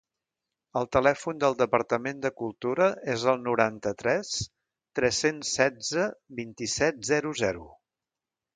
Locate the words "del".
1.43-1.57